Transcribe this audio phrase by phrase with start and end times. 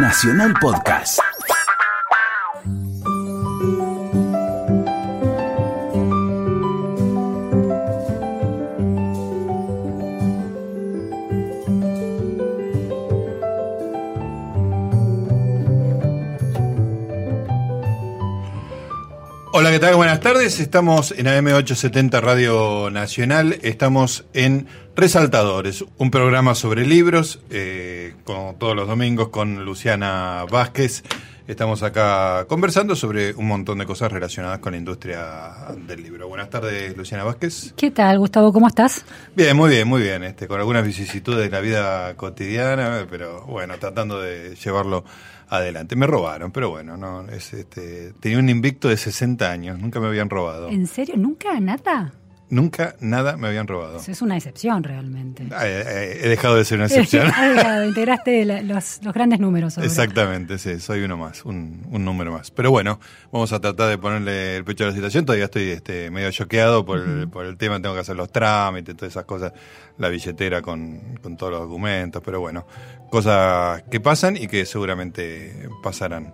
[0.00, 1.18] Nacional Podcast.
[19.52, 19.96] Hola, ¿qué tal?
[19.96, 20.60] Buenas tardes.
[20.60, 23.58] Estamos en AM870 Radio Nacional.
[23.62, 27.87] Estamos en Resaltadores, un programa sobre libros, eh,
[28.28, 31.02] como todos los domingos con Luciana Vázquez.
[31.46, 35.48] Estamos acá conversando sobre un montón de cosas relacionadas con la industria
[35.86, 36.28] del libro.
[36.28, 37.72] Buenas tardes, Luciana Vázquez.
[37.74, 38.52] ¿Qué tal, Gustavo?
[38.52, 39.02] ¿Cómo estás?
[39.34, 40.24] Bien, muy bien, muy bien.
[40.24, 45.04] Este, con algunas vicisitudes de la vida cotidiana, pero bueno, tratando de llevarlo
[45.48, 45.96] adelante.
[45.96, 50.08] Me robaron, pero bueno, no es este tenía un invicto de 60 años, nunca me
[50.08, 50.68] habían robado.
[50.68, 51.14] ¿En serio?
[51.16, 51.58] ¿Nunca?
[51.60, 52.12] ¿Nada?
[52.50, 53.98] Nunca nada me habían robado.
[53.98, 55.46] Eso es una excepción realmente.
[55.52, 57.26] Ah, eh, eh, he dejado de ser una excepción.
[57.86, 59.76] integraste la- los, los grandes números.
[59.76, 59.86] ahora.
[59.86, 62.50] Exactamente, sí, soy uno más, un, un número más.
[62.50, 63.00] Pero bueno,
[63.30, 65.26] vamos a tratar de ponerle el pecho a la situación.
[65.26, 68.96] Todavía estoy este, medio choqueado por, el, por el tema, tengo que hacer los trámites,
[68.96, 69.52] todas esas cosas,
[69.98, 72.66] la billetera con, con todos los documentos, pero bueno,
[73.10, 76.32] cosas que pasan y que seguramente pasarán.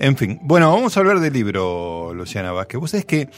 [0.00, 2.80] En fin, bueno, vamos a hablar del libro, Luciana Vázquez.
[2.80, 3.28] Vos sabés que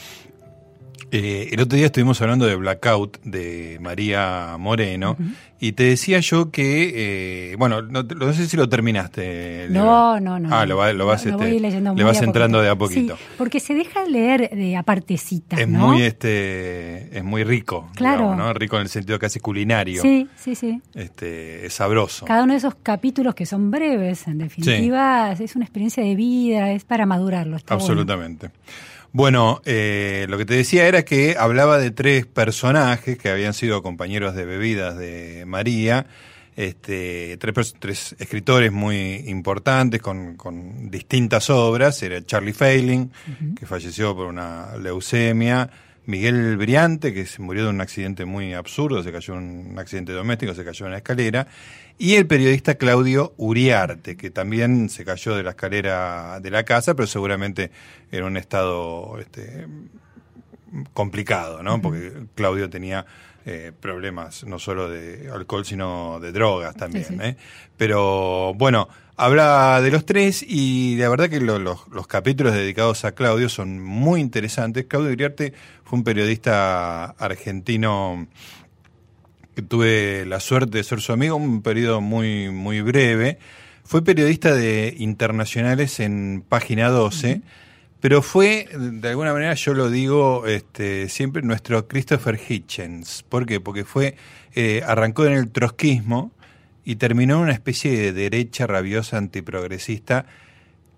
[1.11, 5.15] eh, el otro día estuvimos hablando de Blackout de María Moreno
[5.59, 9.67] y te decía yo que, eh, bueno, no, no sé si lo terminaste.
[9.69, 10.49] No, no, no.
[10.55, 12.63] Ah, lo, va- lo vas, Lo este, voy leyendo le vas entrando poquito.
[12.63, 13.17] de a poquito.
[13.17, 15.87] Sí, porque se deja leer de a partecitas, Es ¿no?
[15.87, 18.17] muy, este, es muy rico, Claro.
[18.23, 18.53] digamos, ¿no?
[18.53, 20.01] Rico en el sentido casi culinario.
[20.01, 20.81] Sí, sí, sí.
[20.93, 22.25] Este, es sabroso.
[22.25, 26.71] Cada uno de esos capítulos que son breves, en definitiva, es una experiencia de vida,
[26.71, 27.57] es para madurarlo.
[27.67, 28.37] bueno.
[29.11, 33.81] Bueno, eh, lo que te decía era que hablaba de tres personajes que habían sido
[33.81, 36.07] compañeros de bebidas de María,
[36.55, 42.01] este, tres, tres escritores muy importantes con, con distintas obras.
[42.03, 43.11] Era Charlie Failing,
[43.57, 45.69] que falleció por una leucemia.
[46.07, 50.13] Miguel Briante, que se murió de un accidente muy absurdo, se cayó en un accidente
[50.13, 51.47] doméstico, se cayó en la escalera,
[51.97, 56.95] y el periodista Claudio Uriarte, que también se cayó de la escalera de la casa,
[56.95, 57.71] pero seguramente
[58.11, 59.67] en un estado este,
[60.93, 61.81] complicado, ¿no?
[61.81, 63.05] Porque Claudio tenía
[63.45, 67.05] eh, problemas no solo de alcohol, sino de drogas también.
[67.05, 67.19] Sí, sí.
[67.23, 67.37] ¿eh?
[67.77, 73.05] Pero bueno, habla de los tres y la verdad que lo- los, los capítulos dedicados
[73.05, 74.85] a Claudio son muy interesantes.
[74.87, 75.53] Claudio Iriarte
[75.85, 78.27] fue un periodista argentino
[79.57, 83.39] que tuve la suerte de ser su amigo, un periodo muy, muy breve.
[83.83, 87.41] Fue periodista de internacionales en Página 12,
[87.99, 93.25] pero fue, de alguna manera, yo lo digo este, siempre, nuestro Christopher Hitchens.
[93.27, 93.59] ¿Por qué?
[93.59, 94.15] Porque fue,
[94.53, 96.31] eh, arrancó en el trotskismo
[96.85, 100.27] y terminó en una especie de derecha rabiosa antiprogresista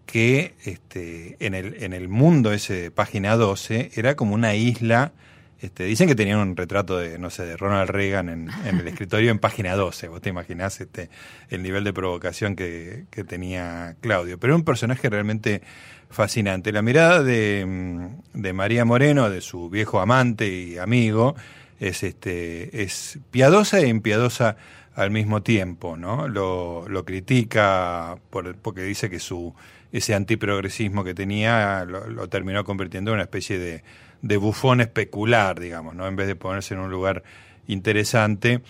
[0.05, 5.13] que este, en, el, en el mundo ese de página 12 era como una isla.
[5.61, 8.87] Este, dicen que tenían un retrato de, no sé, de Ronald Reagan en, en el
[8.89, 10.07] escritorio en página 12.
[10.07, 11.09] Vos te imaginás este,
[11.49, 14.39] el nivel de provocación que, que tenía Claudio.
[14.39, 15.61] Pero era un personaje realmente
[16.09, 16.71] fascinante.
[16.71, 21.35] La mirada de, mm, de María Moreno, de su viejo amante y amigo,
[21.79, 24.55] es, este, es piadosa e impiedosa
[24.95, 26.27] al mismo tiempo, ¿no?
[26.27, 29.53] Lo, lo critica por, porque dice que su
[29.91, 33.83] ese antiprogresismo que tenía lo, lo terminó convirtiendo en una especie de,
[34.21, 36.07] de bufón especular, digamos, ¿no?
[36.07, 37.23] En vez de ponerse en un lugar
[37.67, 38.61] interesante,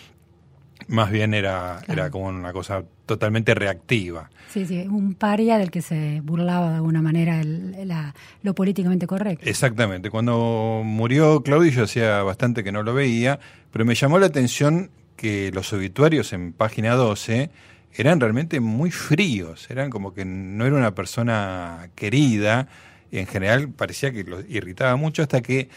[0.87, 4.29] más bien era, era como una cosa totalmente reactiva.
[4.53, 9.05] Sí, sí, un paria del que se burlaba de alguna manera el- la- lo políticamente
[9.07, 9.47] correcto.
[9.47, 10.09] Exactamente.
[10.09, 13.39] Cuando murió Claudio yo hacía bastante que no lo veía,
[13.71, 17.49] pero me llamó la atención que los obituarios en página 12
[17.93, 22.67] eran realmente muy fríos, eran como que no era una persona querida,
[23.11, 25.69] en general parecía que lo irritaba mucho hasta que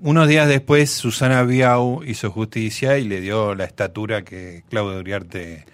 [0.00, 5.64] unos días después Susana Biau hizo justicia y le dio la estatura que Claudio Uriarte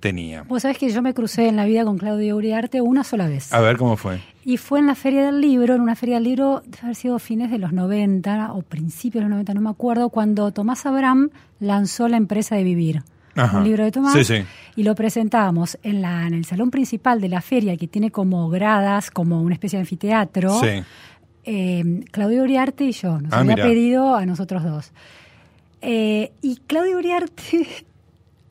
[0.00, 0.42] tenía.
[0.42, 3.52] Vos sabés que yo me crucé en la vida con Claudio Uriarte una sola vez.
[3.52, 4.20] A ver cómo fue.
[4.44, 7.18] Y fue en la Feria del Libro, en una Feria del Libro, debe haber sido
[7.18, 11.30] fines de los 90 o principios de los 90, no me acuerdo, cuando Tomás Abraham
[11.60, 13.02] lanzó la empresa de Vivir.
[13.38, 13.58] Ajá.
[13.58, 14.12] Un libro de Tomás.
[14.14, 14.44] Sí, sí.
[14.76, 18.48] Y lo presentábamos en, la, en el salón principal de la feria, que tiene como
[18.50, 20.60] gradas, como una especie de anfiteatro.
[20.60, 20.82] Sí.
[21.44, 23.20] eh, Claudio Uriarte y yo.
[23.20, 24.92] Nos Ah, había pedido a nosotros dos.
[25.80, 27.66] Eh, y Claudio Uriarte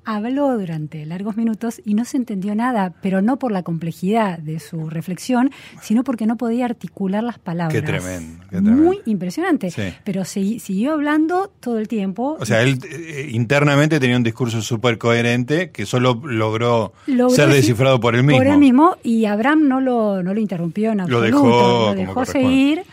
[0.08, 4.62] habló durante largos minutos y no se entendió nada, pero no por la complejidad de
[4.62, 5.52] su reflexión,
[5.82, 7.74] sino porque no podía articular las palabras.
[7.74, 8.42] Qué tremendo.
[8.44, 8.84] Qué tremendo.
[8.84, 9.70] Muy impresionante.
[10.06, 12.38] Pero siguió hablando todo el tiempo.
[12.40, 16.94] O sea, él eh, internamente tenía un discurso súper coherente que solo logró,
[17.28, 18.38] ser descifrado por él mismo.
[18.38, 21.28] Por él mismo, y Abraham no lo, no lo interrumpió en absoluto.
[21.28, 22.84] Lo dejó, lo dejó seguir.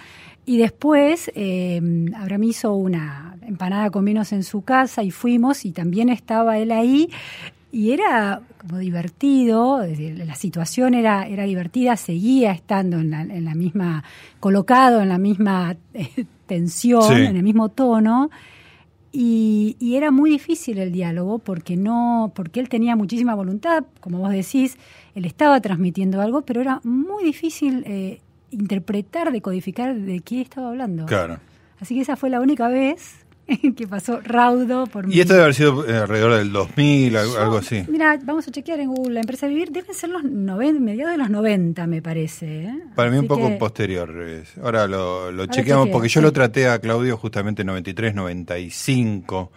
[0.47, 1.81] Y después eh,
[2.17, 6.73] Abraham hizo una empanada con vinos en su casa y fuimos y también estaba él
[6.73, 7.11] ahí
[7.75, 14.05] y era como divertido, la situación era, era divertida, seguía estando en la, misma,
[14.39, 18.31] colocado en la misma eh, tensión, en el mismo tono.
[19.11, 24.31] Y, era muy difícil el diálogo porque no, porque él tenía muchísima voluntad, como vos
[24.31, 24.79] decís,
[25.17, 28.21] él estaba transmitiendo algo, pero era muy difícil eh,
[28.53, 31.07] interpretar, decodificar de qué estaba hablando.
[31.07, 31.41] Claro.
[31.81, 33.24] Así que esa fue la única vez
[33.77, 37.85] que pasó raudo por Y esto debe haber sido eh, alrededor del 2000, algo, así.
[37.89, 39.15] Mira, vamos a chequear en Google.
[39.15, 42.65] La empresa Vivir deben ser los 90, mediados de los 90, me parece.
[42.65, 42.79] ¿eh?
[42.95, 44.15] Para mí un poco posterior.
[44.63, 49.53] Ahora lo, chequeamos porque yo lo traté a Claudio justamente 93, 95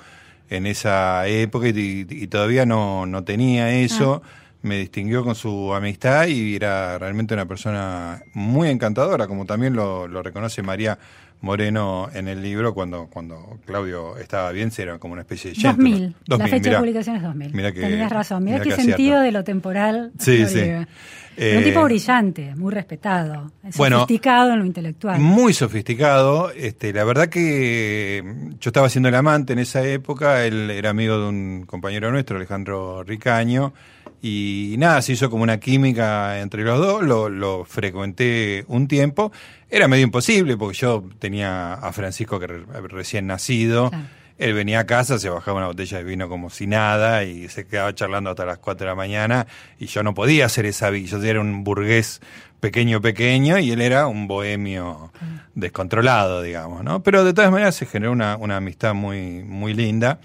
[0.49, 4.21] en esa época y, todavía no, no tenía eso.
[4.23, 4.29] Ah.
[4.63, 10.07] Me distinguió con su amistad y era realmente una persona muy encantadora, como también lo,
[10.07, 10.97] lo reconoce María
[11.41, 16.15] Moreno en el libro cuando, cuando Claudio estaba bien, era como una especie de 2000.
[16.25, 17.73] la fecha de publicación es 2000.
[17.73, 18.43] Tenías razón.
[18.43, 20.11] Mira qué sentido de lo temporal.
[20.17, 20.59] Sí, sí.
[20.59, 25.19] un tipo eh, brillante, muy respetado, sofisticado en lo intelectual.
[25.19, 26.51] Muy sofisticado.
[26.51, 28.23] Este, la verdad que
[28.59, 32.37] yo estaba haciendo el amante en esa época, él era amigo de un compañero nuestro,
[32.37, 33.73] Alejandro Ricaño,
[34.21, 39.31] y nada, se hizo como una química entre los dos, lo, lo frecuenté un tiempo.
[39.69, 43.91] Era medio imposible porque yo tenía a Francisco que recién nacido.
[44.37, 47.65] Él venía a casa, se bajaba una botella de vino como si nada y se
[47.65, 49.47] quedaba charlando hasta las 4 de la mañana
[49.79, 51.17] y yo no podía hacer esa vida.
[51.17, 52.21] Yo era un burgués
[52.59, 55.11] pequeño, pequeño y él era un bohemio
[55.55, 57.01] descontrolado, digamos, ¿no?
[57.01, 60.19] Pero de todas maneras se generó una, una amistad muy, muy linda.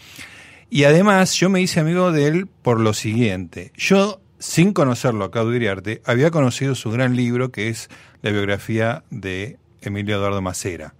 [0.74, 3.72] Y además yo me hice amigo de él por lo siguiente.
[3.76, 7.90] Yo, sin conocerlo a Claudio Iriarte, había conocido su gran libro que es
[8.22, 10.94] la biografía de Emilio Eduardo Macera.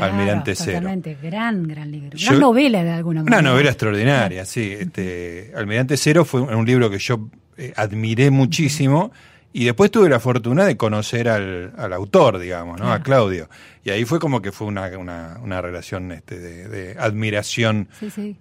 [0.00, 0.88] Almirante Cero.
[1.20, 2.16] gran, gran libro.
[2.28, 3.40] Una novela de alguna manera.
[3.40, 4.76] Una novela extraordinaria, sí.
[4.78, 9.10] Este, Almirante Cero fue un libro que yo eh, admiré muchísimo.
[9.52, 12.92] Y después tuve la fortuna de conocer al, al autor, digamos, ¿no?
[12.92, 13.48] A Claudio.
[13.84, 17.88] Y ahí fue como que fue una, una, una relación este, de, admiración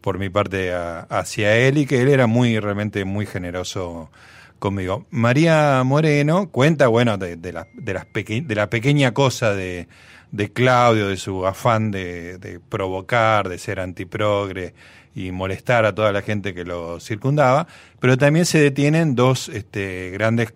[0.01, 4.11] por mi parte hacia él y que él era muy, realmente muy generoso
[4.59, 5.05] conmigo.
[5.09, 9.87] María Moreno cuenta, bueno, de, de, la, de, las de la pequeña cosa de,
[10.31, 14.73] de Claudio, de su afán de, de provocar, de ser antiprogre
[15.15, 17.67] y molestar a toda la gente que lo circundaba,
[17.99, 20.53] pero también se detienen dos este, grandes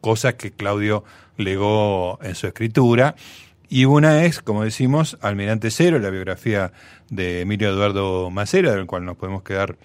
[0.00, 1.04] cosas que Claudio
[1.36, 3.14] legó en su escritura.
[3.68, 6.72] Y una es, como decimos, Almirante Cero, la biografía
[7.08, 9.76] de Emilio Eduardo Macera, del cual nos podemos quedar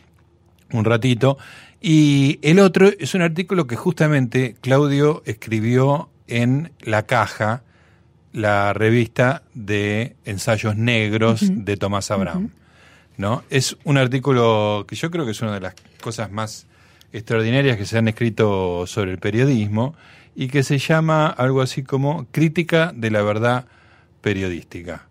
[0.71, 1.38] un ratito.
[1.81, 7.62] Y el otro es un artículo que justamente Claudio escribió en La Caja,
[8.33, 12.50] la revista de ensayos negros de Tomás Abraham.
[13.17, 13.44] ¿no?
[13.50, 16.67] Es un artículo que yo creo que es una de las cosas más
[17.12, 19.96] extraordinarias que se han escrito sobre el periodismo
[20.36, 23.66] y que se llama algo así como Crítica de la Verdad
[24.22, 25.07] Periodística.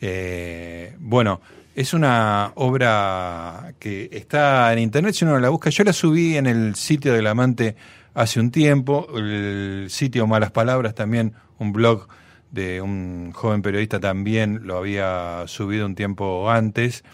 [0.00, 1.40] Eh, bueno,
[1.74, 6.46] es una obra que está en internet, si uno la busca, yo la subí en
[6.46, 7.76] el sitio del amante
[8.14, 12.08] hace un tiempo, el sitio Malas Palabras también, un blog
[12.50, 17.04] de un joven periodista también lo había subido un tiempo antes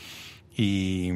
[0.57, 1.11] y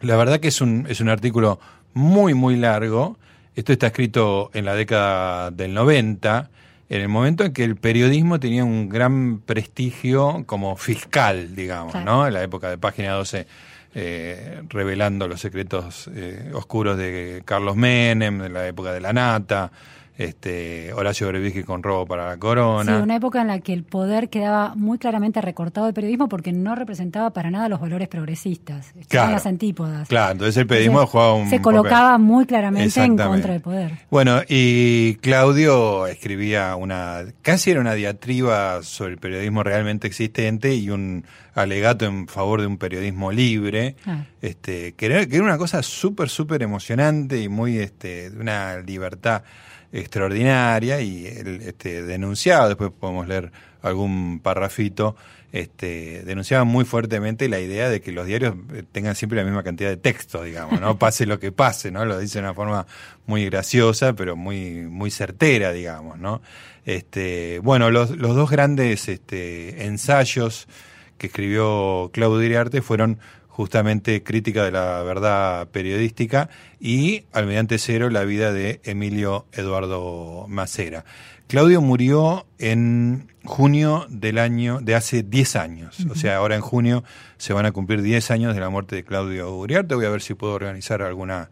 [0.00, 1.60] la verdad que es un, es un artículo
[1.94, 3.18] muy, muy largo.
[3.54, 6.50] Esto está escrito en la década del 90,
[6.88, 12.26] en el momento en que el periodismo tenía un gran prestigio como fiscal, digamos, ¿no?
[12.26, 13.46] En la época de Página 12,
[13.94, 19.72] eh, revelando los secretos eh, oscuros de Carlos Menem, en la época de la Nata,
[20.18, 22.96] este, Horacio Brevisky con robo para la corona.
[22.96, 26.52] Sí, una época en la que el poder quedaba muy claramente recortado del periodismo porque
[26.52, 28.92] no representaba para nada los valores progresistas.
[29.08, 30.08] Claro, las antípodas.
[30.08, 33.92] Claro, entonces el periodismo jugaba un Se colocaba muy claramente en contra del poder.
[34.10, 40.90] Bueno, y Claudio escribía una, casi era una diatriba sobre el periodismo realmente existente y
[40.90, 44.24] un alegato en favor de un periodismo libre, Ah.
[44.42, 48.78] este, que, era, que era una cosa súper, súper emocionante y muy, este, de una
[48.80, 49.42] libertad
[49.92, 53.52] extraordinaria y él este, denunciaba, después podemos leer
[53.82, 55.16] algún parrafito,
[55.50, 59.62] este, denunciaba muy fuertemente la idea de que los diarios eh, tengan siempre la misma
[59.62, 60.98] cantidad de texto, digamos, ¿no?
[60.98, 62.04] Pase lo que pase, ¿no?
[62.04, 62.86] Lo dice de una forma
[63.26, 66.42] muy graciosa, pero muy, muy certera, digamos, ¿no?
[66.84, 70.68] Este, bueno, los, los dos grandes este, ensayos
[71.16, 73.18] que escribió Claudio Iriarte fueron
[73.58, 76.48] justamente Crítica de la Verdad Periodística
[76.78, 81.04] y Almirante Cero, la vida de Emilio Eduardo Macera.
[81.48, 86.06] Claudio murió en junio del año, de hace 10 años.
[86.08, 87.02] O sea, ahora en junio
[87.36, 89.96] se van a cumplir 10 años de la muerte de Claudio Uriarte.
[89.96, 91.50] Voy a ver si puedo organizar alguna,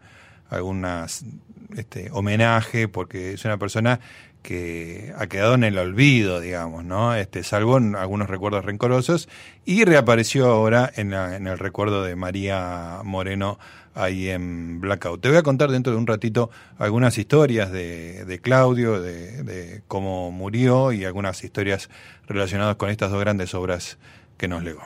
[0.49, 1.25] algunas
[1.75, 3.99] este, homenaje, porque es una persona
[4.47, 7.13] que ha quedado en el olvido, digamos, ¿no?
[7.13, 9.27] Este, salvo en algunos recuerdos rencorosos,
[9.65, 13.59] y reapareció ahora en, la- en el recuerdo de María Moreno
[13.93, 15.19] ahí en Blackout.
[15.19, 19.81] Te voy a contar dentro de un ratito algunas historias de, de Claudio, de, de
[19.89, 21.89] cómo murió y algunas historias
[22.25, 23.97] relacionadas con estas dos grandes obras
[24.37, 24.81] que nos legó.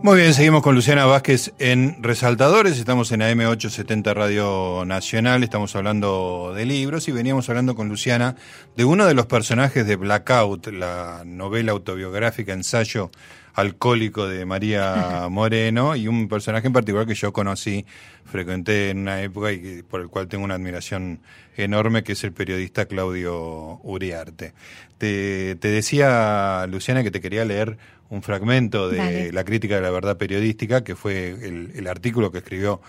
[0.00, 6.52] Muy bien, seguimos con Luciana Vázquez en Resaltadores, estamos en AM870 Radio Nacional, estamos hablando
[6.54, 8.36] de libros y veníamos hablando con Luciana
[8.76, 13.10] de uno de los personajes de Blackout, la novela autobiográfica, ensayo
[13.58, 17.84] alcohólico de María Moreno y un personaje en particular que yo conocí,
[18.24, 21.18] frecuenté en una época y por el cual tengo una admiración
[21.56, 24.52] enorme, que es el periodista Claudio Uriarte.
[24.96, 27.78] Te, te decía, Luciana, que te quería leer
[28.10, 29.32] un fragmento de Dale.
[29.32, 32.80] la crítica de la verdad periodística, que fue el, el artículo que escribió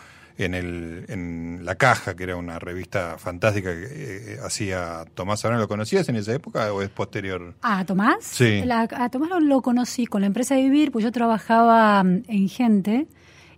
[0.45, 5.59] en, el, en La Caja, que era una revista fantástica que eh, hacía Tomás Abrán.
[5.59, 7.53] ¿Lo conocías en esa época o es posterior?
[7.61, 8.17] ¿A Tomás?
[8.21, 8.61] Sí.
[8.65, 12.23] La- a Tomás lo, lo conocí con la empresa de Vivir, pues yo trabajaba mm,
[12.27, 13.07] en Gente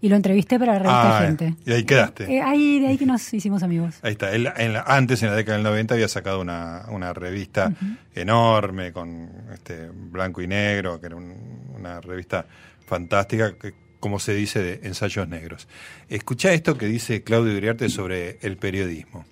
[0.03, 1.55] y lo entrevisté para la revista Ah, Gente.
[1.63, 2.23] y ahí quedaste.
[2.35, 3.99] Eh, ahí, de ahí que nos hicimos amigos.
[4.01, 4.31] Ahí está.
[4.31, 7.71] Él, en la- antes, en la década del 90, había sacado una, una revista
[8.15, 11.35] enorme con este blanco y negro, que era un-
[11.77, 12.45] una revista
[12.87, 15.69] fantástica, que, como se dice, de ensayos negros.
[16.09, 19.25] Escucha esto que dice Claudio Uriarte sobre el periodismo.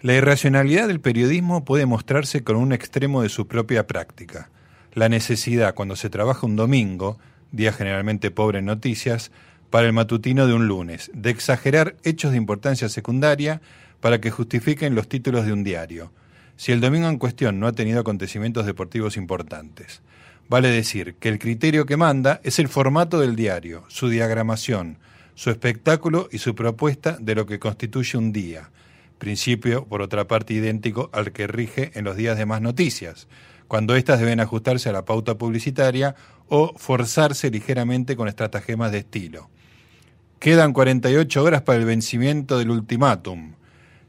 [0.00, 4.50] La irracionalidad del periodismo puede mostrarse con un extremo de su propia práctica.
[4.92, 7.18] La necesidad, cuando se trabaja un domingo,
[7.50, 9.32] día generalmente pobre en noticias,
[9.70, 13.60] para el matutino de un lunes, de exagerar hechos de importancia secundaria
[14.00, 16.12] para que justifiquen los títulos de un diario,
[16.56, 20.02] si el domingo en cuestión no ha tenido acontecimientos deportivos importantes.
[20.48, 24.98] Vale decir que el criterio que manda es el formato del diario, su diagramación,
[25.34, 28.70] su espectáculo y su propuesta de lo que constituye un día,
[29.18, 33.26] principio, por otra parte, idéntico al que rige en los días de más noticias,
[33.68, 36.14] cuando éstas deben ajustarse a la pauta publicitaria
[36.48, 39.48] o forzarse ligeramente con estratagemas de estilo.
[40.38, 43.54] Quedan 48 horas para el vencimiento del ultimátum.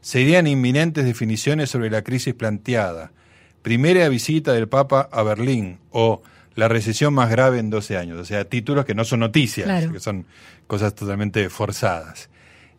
[0.02, 3.12] Serían inminentes definiciones sobre la crisis planteada.
[3.66, 6.22] Primera visita del Papa a Berlín o
[6.54, 8.16] la recesión más grave en 12 años.
[8.20, 9.90] O sea, títulos que no son noticias, Claro.
[9.92, 10.24] que son
[10.68, 12.30] cosas totalmente forzadas.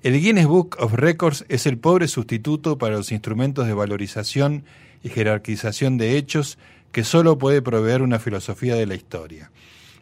[0.02, 4.64] El Guinness Book of Records es el pobre sustituto para los instrumentos de valorización
[5.04, 6.58] y jerarquización de hechos
[6.94, 9.52] que solo puede proveer una filosofía de la historia.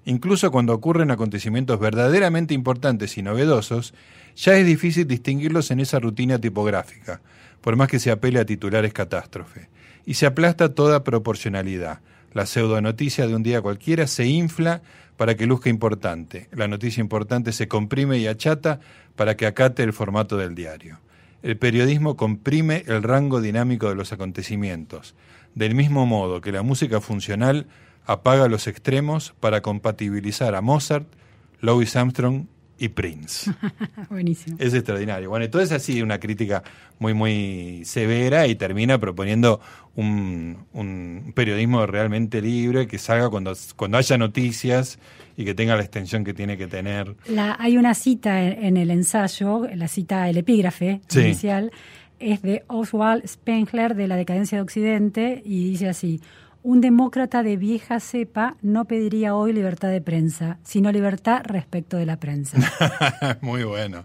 [0.05, 3.95] Incluso cuando ocurren acontecimientos verdaderamente importantes y novedosos,
[4.35, 7.21] ya es difícil distinguirlos en esa rutina tipográfica,
[7.61, 9.67] por más que se apele a titulares catástrofe.
[10.05, 11.99] Y se aplasta toda proporcionalidad.
[12.33, 14.81] La pseudonoticia de un día cualquiera se infla
[15.17, 16.49] para que luzca importante.
[16.51, 18.79] La noticia importante se comprime y achata
[19.15, 20.99] para que acate el formato del diario.
[21.43, 25.15] El periodismo comprime el rango dinámico de los acontecimientos,
[25.53, 27.67] del mismo modo que la música funcional
[28.05, 31.07] apaga los extremos para compatibilizar a Mozart,
[31.61, 33.51] Louis Armstrong y Prince.
[34.09, 34.57] Buenísimo.
[34.59, 35.29] Es extraordinario.
[35.29, 36.63] Bueno, entonces así una crítica
[36.99, 39.61] muy, muy severa y termina proponiendo
[39.95, 44.99] un, un periodismo realmente libre que salga cuando, cuando haya noticias
[45.37, 47.15] y que tenga la extensión que tiene que tener.
[47.27, 51.21] La- hay una cita en, en el ensayo, la cita, el epígrafe Sí.
[51.21, 51.71] inicial,
[52.19, 56.21] es de Oswald Spengler de La decadencia de Occidente y dice así,
[56.65, 62.07] un demócrata de vieja cepa no pediría hoy libertad de prensa, sino libertad respecto de
[62.07, 62.57] la prensa.
[63.41, 64.03] muy bueno,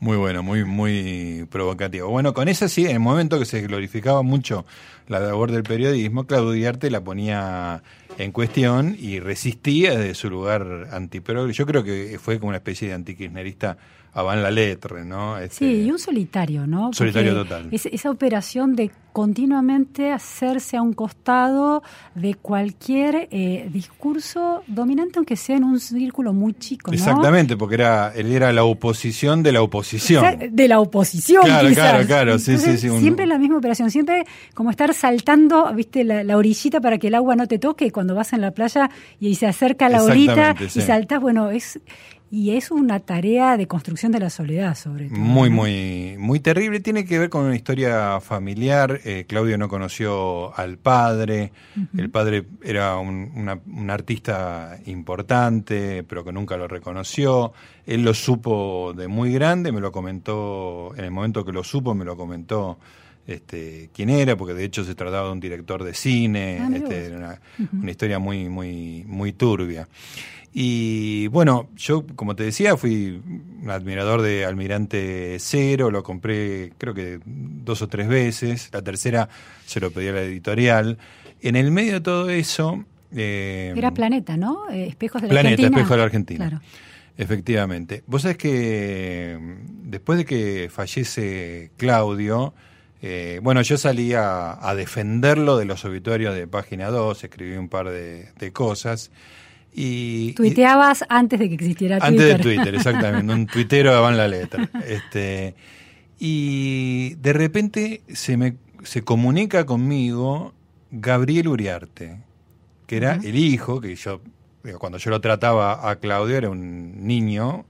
[0.00, 2.08] muy bueno, muy, muy provocativo.
[2.08, 4.64] Bueno, con esa sí, en el momento que se glorificaba mucho
[5.06, 7.82] la labor del periodismo, Claudio Diarte la ponía
[8.16, 11.50] en cuestión y resistía desde su lugar antipro.
[11.50, 13.76] Yo creo que fue como una especie de antikirchnerista
[14.14, 15.38] Van la Letre, ¿no?
[15.38, 16.92] Este, sí, y un solitario, ¿no?
[16.92, 17.68] solitario total.
[17.70, 21.82] esa operación de continuamente hacerse a un costado
[22.14, 26.96] de cualquier eh, discurso dominante, aunque sea en un círculo muy chico, ¿no?
[26.96, 30.24] Exactamente, porque era él era la oposición de la oposición.
[30.52, 32.88] de la oposición, Claro, claro, claro, sí, sí, sí.
[33.00, 34.24] Siempre la misma operación, siempre
[34.54, 38.32] como estar saltando, viste, la, orillita para que el agua no te toque cuando vas
[38.32, 38.88] en la playa
[39.18, 41.80] y se acerca la orilla y saltas, bueno, es
[42.30, 45.18] y es una tarea de construcción de la soledad, sobre todo.
[45.18, 46.80] Muy, muy, muy terrible.
[46.80, 49.00] Tiene que ver con una historia familiar.
[49.04, 51.52] Eh, Claudio no conoció al padre.
[51.96, 53.48] El padre era un,
[53.88, 57.52] artista importante, pero que nunca lo reconoció.
[57.86, 61.94] Él lo supo de muy grande, me lo comentó, en el momento que lo supo,
[61.94, 62.78] me lo comentó
[63.26, 66.58] este, quién era, porque de hecho se trataba de un director de cine.
[66.60, 67.40] Ah, este, era una,
[67.72, 69.88] una historia muy, muy, muy turbia.
[70.60, 73.22] Y bueno, yo, como te decía, fui
[73.62, 79.28] un admirador de Almirante Cero, lo compré creo que dos o tres veces, la tercera
[79.66, 80.98] se lo pedí a la editorial.
[81.42, 82.84] En el medio de todo eso...
[83.14, 84.68] Eh, Era Planeta, ¿no?
[84.68, 85.76] Eh, Espejos de la Planeta, Argentina.
[85.76, 86.48] Espejos de la Argentina.
[86.48, 86.62] Claro.
[87.16, 88.02] Efectivamente.
[88.08, 92.52] Vos sabés que mm, después de que fallece Claudio,
[93.00, 97.90] eh, bueno, yo salí a, defenderlo de los obituarios de Página 2, escribí un par
[97.90, 99.12] de, de cosas.
[99.72, 102.32] Y, Tuiteabas antes de que existiera Twitter.
[102.32, 103.32] Antes de Twitter, exactamente.
[103.32, 104.68] un tuitero daban la letra.
[104.86, 105.54] Este,
[106.18, 110.54] y de repente se me se comunica conmigo
[110.90, 112.18] Gabriel Uriarte,
[112.86, 114.20] que era el hijo, que yo,
[114.78, 117.64] cuando yo lo trataba a Claudio era un niño,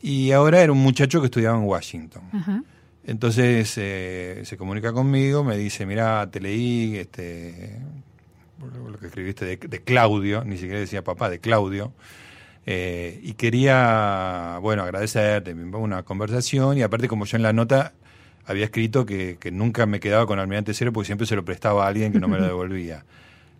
[0.00, 2.22] y ahora era un muchacho que estudiaba en Washington.
[3.04, 7.78] Entonces eh, se comunica conmigo, me dice, mira, te leí, este,
[8.90, 11.92] lo que escribiste de, Claudio, ni siquiera decía papá, de Claudio.
[12.64, 17.92] Eh, y quería, bueno, agradecerte, una conversación y aparte como yo en la nota
[18.46, 21.88] había escrito que, nunca me quedaba con Almirante Cero porque siempre se lo prestaba a
[21.88, 23.04] alguien que no me lo devolvía.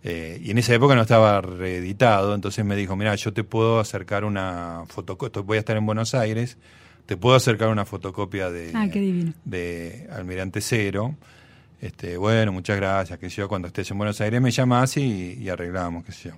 [0.05, 3.79] Eh, y en esa época no estaba reeditado, entonces me dijo, mira, yo te puedo
[3.79, 6.59] acercar una fotocopia, voy a estar en Buenos Aires,
[7.07, 8.89] te puedo acercar una fotocopia de, ah,
[9.45, 11.17] de Almirante Cero.
[11.83, 15.49] Este, bueno, muchas gracias, que yo cuando estés en Buenos Aires me llamas y, y
[15.49, 16.37] arreglamos, qué sé yo.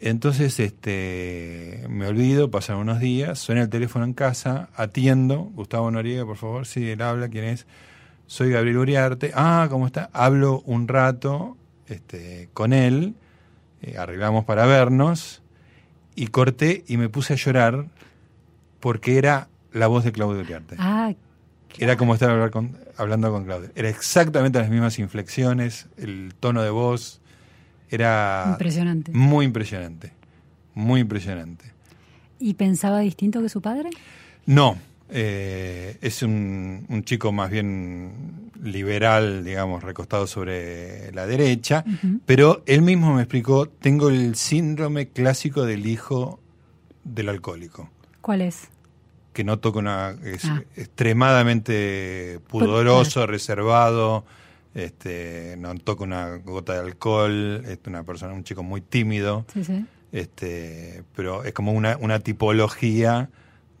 [0.00, 6.26] Entonces, este, me olvido, pasan unos días, suena el teléfono en casa, atiendo, Gustavo Noriega,
[6.26, 7.66] por favor, sí, él habla, ¿quién es?
[8.26, 9.32] Soy Gabriel Uriarte.
[9.34, 10.10] Ah, ¿cómo está?
[10.12, 13.14] Hablo un rato este, con él,
[13.80, 15.40] eh, arreglamos para vernos,
[16.16, 17.86] y corté y me puse a llorar
[18.78, 20.76] porque era la voz de Claudio Uriarte.
[20.78, 21.14] Ah,
[21.78, 22.30] era como estar
[22.96, 23.70] hablando con Claudio.
[23.74, 27.20] Era exactamente las mismas inflexiones, el tono de voz.
[27.90, 28.46] Era.
[28.48, 29.12] Impresionante.
[29.12, 30.12] Muy impresionante.
[30.74, 31.72] Muy impresionante.
[32.38, 33.90] ¿Y pensaba distinto que su padre?
[34.46, 34.76] No.
[35.10, 41.84] Eh, es un, chico más bien liberal, digamos, recostado sobre la derecha,
[42.24, 46.40] pero él mismo me explicó, tengo el síndrome clásico del hijo
[47.04, 47.90] del alcohólico.
[48.22, 48.68] ¿Cuál es?
[49.34, 50.16] Que no toca una.
[50.24, 50.62] es ah.
[50.76, 54.24] extremadamente pudoroso, reservado,
[54.74, 59.44] este, no toca una gota de alcohol, es una persona, un chico muy tímido.
[60.12, 63.28] Este, pero es como una, una tipología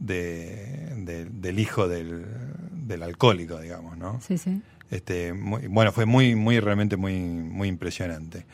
[0.00, 2.26] de, del hijo del,
[2.72, 4.20] del, alcohólico, digamos, ¿no?
[4.20, 4.60] Sí, sí.
[4.90, 8.44] Este, bueno, fue muy, muy, realmente muy, muy impresionante.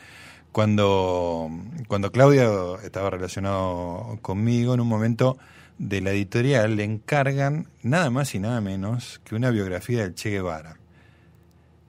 [0.51, 1.49] Cuando,
[1.87, 2.49] cuando Claudia
[2.83, 5.37] estaba relacionado conmigo, en un momento
[5.81, 10.29] de la editorial le encargan nada más y nada menos que una biografía del Che
[10.29, 10.77] Guevara.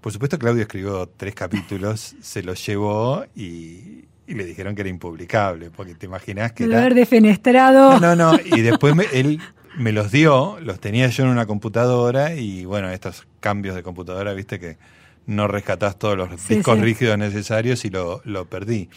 [0.01, 5.71] Por supuesto, Claudio escribió tres capítulos, se los llevó y, le dijeron que era impublicable,
[5.71, 6.67] porque te imaginas que...
[6.67, 8.01] De haber defenestrado.
[8.01, 9.41] No, no, no, y después él
[9.77, 14.33] me los dio, los tenía yo en una computadora y bueno, estos cambios de computadora,
[14.33, 14.79] viste que
[15.27, 18.89] no rescatás todos los discos rígidos necesarios y lo, lo perdí.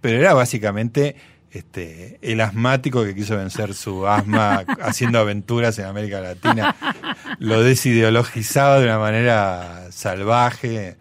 [0.00, 1.16] Pero era básicamente
[1.52, 6.74] este, el asmático que quiso vencer su asma haciendo aventuras en América Latina,
[7.38, 10.96] lo desideologizaba de una manera salvaje.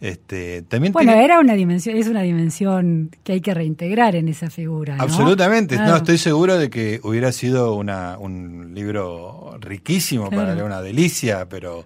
[0.00, 4.48] Este, también bueno, era una dimensión, es una dimensión que hay que reintegrar en esa
[4.48, 4.96] figura.
[4.98, 10.80] Absolutamente, no, estoy seguro de que hubiera sido una, un libro riquísimo para leer, una
[10.80, 11.84] delicia, pero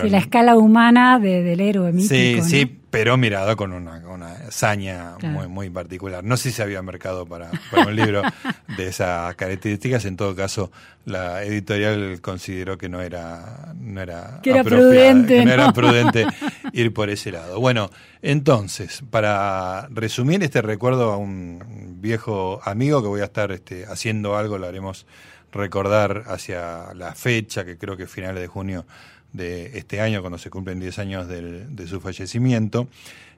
[0.00, 2.14] sí, la escala humana del héroe mítico.
[2.14, 6.22] Sí, sí, pero mirado con una, una hazaña muy, muy particular.
[6.22, 7.50] No sé si había mercado para,
[7.86, 8.22] un libro
[8.76, 10.04] de esas características.
[10.04, 10.70] En todo caso,
[11.06, 16.26] la editorial consideró que no era, no era, que era prudente, no era prudente
[16.72, 17.58] ir por ese lado.
[17.60, 23.86] Bueno, entonces, para resumir este recuerdo a un viejo amigo que voy a estar este,
[23.86, 25.06] haciendo algo, lo haremos
[25.52, 28.86] recordar hacia la fecha, que creo que es finales de junio
[29.32, 32.88] de este año, cuando se cumplen 10 años de su fallecimiento,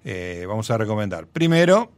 [0.05, 1.91] eh, vamos a recomendar primero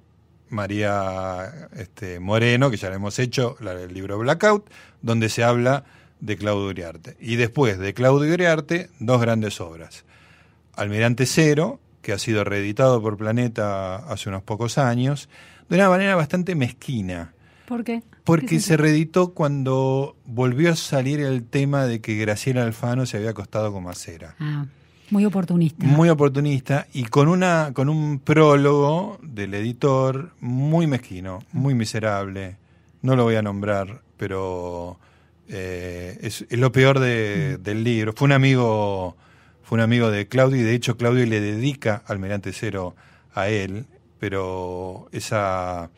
[0.48, 4.70] María este, Moreno, que ya le hemos hecho, el libro Blackout,
[5.02, 5.84] donde se habla
[6.20, 7.16] de Claudio Uriarte.
[7.20, 10.04] Y después de Claudio Uriarte, dos grandes obras.
[10.74, 15.28] Almirante Cero, que ha sido reeditado por Planeta hace unos pocos años,
[15.68, 17.32] de una manera bastante mezquina.
[17.66, 18.02] ¿Por qué?
[18.24, 23.30] Porque se reeditó cuando volvió a salir el tema de que Graciela Alfano se había
[23.30, 24.34] acostado con Macera.
[24.38, 24.66] Ah,
[25.10, 25.84] muy oportunista.
[25.84, 32.56] Muy oportunista y con una con un prólogo del editor muy mezquino, muy miserable.
[33.02, 34.98] No lo voy a nombrar, pero
[35.48, 37.62] eh, es, lo peor de, mm.
[37.62, 38.12] del libro.
[38.14, 39.16] Fue un amigo
[39.62, 42.94] fue un amigo de Claudio y de hecho Claudio le dedica Almirante Cero
[43.34, 43.86] a él,
[44.20, 45.90] pero esa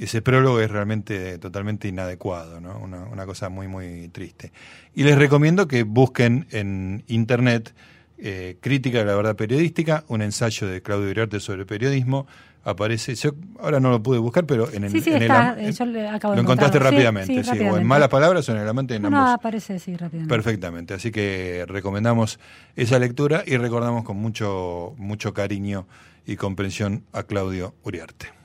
[0.00, 2.78] ese prólogo es realmente totalmente inadecuado, ¿no?
[2.78, 4.50] una, cosa muy, muy triste.
[4.94, 7.74] Y les recomiendo que busquen en internet
[8.16, 12.26] eh, Crítica de la Verdad Periodística, un ensayo de Claudio Uriarte sobre periodismo.
[12.64, 14.90] Aparece, yo ahora no lo pude buscar, pero en el.
[14.90, 18.46] Sí, sí, está, eh, yo le acabo lo encontraste rápidamente, sí, o en malas palabras
[18.48, 19.22] o en el amante en no, ambos.
[19.22, 20.34] No, aparece, sí, rápidamente.
[20.34, 22.38] Perfectamente, así que recomendamos
[22.76, 25.86] esa lectura y recordamos con mucho, mucho cariño
[26.26, 28.39] y comprensión a Claudio Uriarte.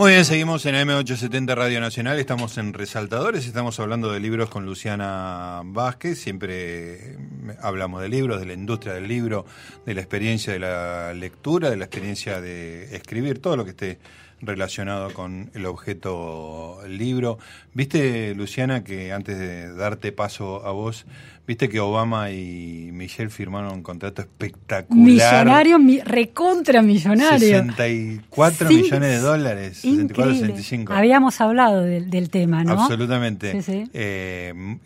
[0.00, 4.64] Muy bien, seguimos en M870 Radio Nacional, estamos en Resaltadores, estamos hablando de libros con
[4.64, 7.18] Luciana Vázquez, siempre
[7.60, 9.44] hablamos de libros, de la industria del libro,
[9.84, 13.98] de la experiencia de la lectura, de la experiencia de escribir, todo lo que esté
[14.42, 17.38] relacionado con el objeto libro.
[17.74, 21.06] Viste, Luciana, que antes de darte paso a vos,
[21.46, 25.04] viste que Obama y Michelle firmaron un contrato espectacular.
[25.04, 27.48] Millonario, mi, recontra millonario.
[27.48, 29.76] 64 millones de dólares.
[29.78, 30.92] 64, 65.
[30.92, 32.82] Habíamos hablado del, tema, ¿no?
[32.82, 33.60] Absolutamente.
[33.92, 34.78] Eh,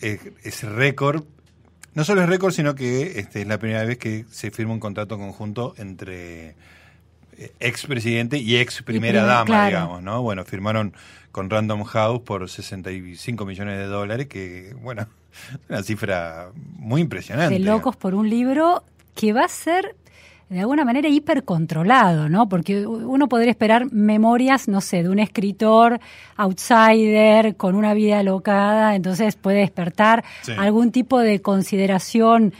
[0.42, 1.24] es, récord.
[1.94, 4.80] No solo es récord, sino que este, es la primera vez que se firma un
[4.80, 6.56] contrato conjunto entre
[7.60, 10.22] ex presidente y ex primera dama, digamos, ¿no?
[10.22, 10.94] Bueno, firmaron
[11.32, 15.06] con Random House por 65 millones de dólares, que, bueno,
[15.68, 17.54] una cifra muy impresionante.
[17.54, 19.96] De locos por un libro que va a ser
[20.48, 22.48] de alguna manera hipercontrolado, ¿no?
[22.48, 26.00] Porque uno podría esperar memorias, no sé, de un escritor
[26.36, 30.22] outsider con una vida alocada, entonces puede despertar
[30.56, 32.52] algún tipo de consideración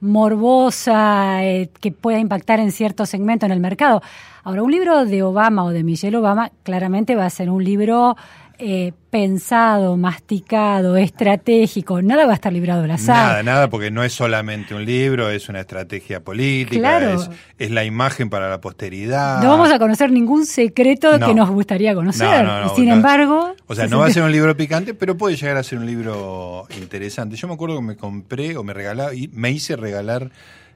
[0.00, 4.02] morbosa eh, que pueda impactar en cierto segmento en el mercado.
[4.42, 8.16] Ahora, un libro de Obama o de Michelle Obama claramente va a ser un libro
[8.62, 13.16] eh, pensado, masticado, estratégico, nada va a estar librado al azar.
[13.16, 17.16] Nada, nada, porque no es solamente un libro, es una estrategia política,
[17.58, 19.42] es, la imagen para la posteridad.
[19.42, 22.46] No vamos a conocer ningún secreto que nos gustaría conocer.
[22.76, 23.54] sin embargo...
[23.66, 25.86] O sea, no va a ser un libro picante, pero puede llegar a ser un
[25.86, 27.36] libro interesante.
[27.36, 30.30] Yo me acuerdo que me compré o me regalaba, y me hice regalar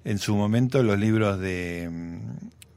[0.05, 2.19] en su momento los libros de,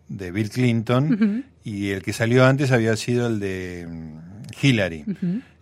[0.10, 3.88] de Bill Clinton, y el que salió antes había sido el de
[4.62, 5.06] Hillary.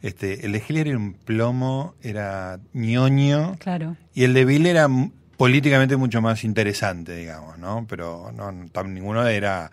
[0.01, 3.55] este, el de Hillary era un plomo, era ñoño.
[3.59, 3.97] Claro.
[4.13, 4.87] Y el de Bill era
[5.37, 7.85] políticamente mucho más interesante, digamos, ¿no?
[7.87, 8.51] Pero no,
[8.83, 9.71] ninguno era.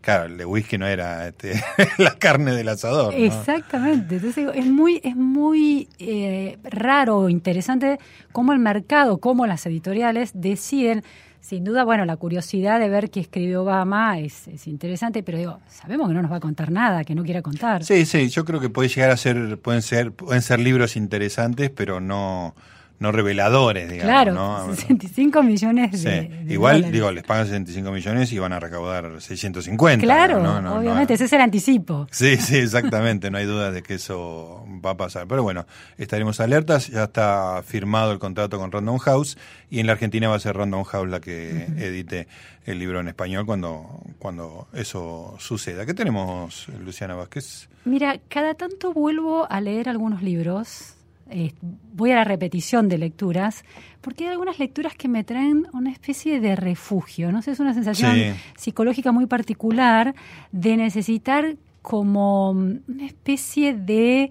[0.00, 1.62] Claro, el de whisky no era este,
[1.98, 3.14] la carne del asador.
[3.14, 4.16] Exactamente.
[4.16, 8.00] Entonces es muy, es muy eh, raro, interesante
[8.32, 11.04] cómo el mercado, cómo las editoriales deciden
[11.42, 16.06] sin duda, bueno, la curiosidad de ver qué escribió Obama es, interesante, pero digo, sabemos
[16.06, 17.82] que no nos va a contar nada, que no quiera contar.
[17.84, 21.68] Sí, sí, yo creo que puede llegar a ser, pueden ser, pueden ser libros interesantes,
[21.70, 22.54] pero no,
[23.02, 24.24] no reveladores, digamos.
[24.32, 30.02] Claro, 65 millones de, Igual, digo, les pagan 65 millones y van a recaudar 650.
[30.02, 30.40] Claro,
[30.74, 32.06] obviamente, ese es el anticipo.
[32.10, 35.26] Sí, sí, exactamente, no hay duda de que eso va a pasar.
[35.26, 35.66] Pero bueno,
[35.98, 39.36] estaremos alertas, ya está firmado el contrato con Random House
[39.68, 42.28] y en la Argentina va a ser Random House la que edite
[42.64, 45.84] el libro en español cuando, cuando eso suceda.
[45.84, 47.68] ¿Qué tenemos, Luciana Vázquez?
[47.84, 50.94] Mira, cada tanto vuelvo a leer algunos libros
[51.30, 51.52] eh,
[51.94, 53.64] voy a la repetición de lecturas,
[54.00, 57.74] porque hay algunas lecturas que me traen una especie de refugio, no sé, es una
[57.74, 58.16] sensación
[58.56, 60.14] psicológica muy particular
[60.50, 64.30] de necesitar como una especie de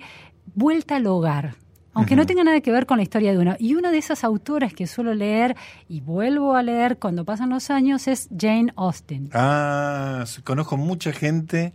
[0.56, 1.56] vuelta al hogar.
[1.94, 3.56] Aunque no tenga nada que ver con la historia de uno.
[3.60, 5.58] Y una de esas autoras que suelo leer
[5.90, 9.30] y vuelvo a leer cuando pasan los años es Jane Austen.
[9.34, 11.74] Ah, conozco mucha gente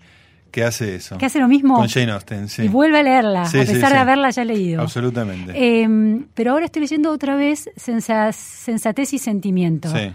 [0.57, 1.19] que hace eso.
[1.19, 1.77] Que hace lo mismo.
[1.77, 2.63] Con Jane Austen, sí.
[2.63, 4.81] Y vuelve a leerla, a pesar de haberla ya leído.
[4.81, 5.53] Absolutamente.
[5.55, 9.91] Em, pero ahora estoy leyendo otra vez Sensatez y Sentimiento.
[9.95, 10.11] Sí.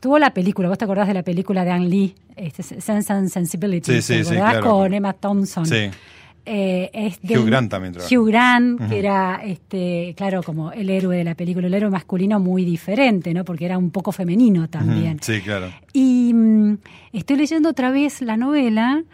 [0.00, 3.28] tuvo la película, vos te acordás de la película de Ang Lee, este, Sense and
[3.28, 4.62] Sensibility, Sí, claro.
[4.62, 5.66] Con Emma Thompson.
[5.66, 5.90] Sí.
[6.46, 8.14] Eh, es Hugh Grant también trabajó.
[8.14, 12.40] Hugh Grant, que era, este, claro, como el héroe de la película, el héroe masculino
[12.40, 13.44] muy diferente, ¿no?
[13.44, 15.18] Porque era un poco femenino también.
[15.20, 15.70] Sí, claro.
[15.92, 16.78] Y mm,
[17.12, 19.04] estoy leyendo otra vez la novela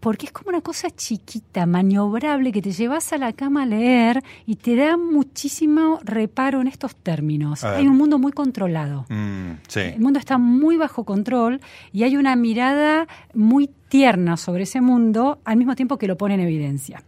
[0.00, 4.22] porque es como una cosa chiquita, maniobrable, que te llevas a la cama a leer
[4.46, 7.64] y te da muchísimo reparo en estos términos.
[7.64, 9.06] Hay un mundo muy controlado.
[9.08, 9.80] Mm, sí.
[9.80, 11.60] El mundo está muy bajo control
[11.92, 16.34] y hay una mirada muy tierna sobre ese mundo al mismo tiempo que lo pone
[16.34, 17.02] en evidencia.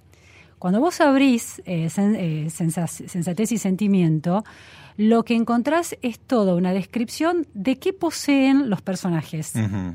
[0.58, 4.44] Cuando vos abrís eh, sen- eh, sensa- sensatez y sentimiento,
[4.96, 9.52] lo que encontrás es toda una descripción de qué poseen los personajes.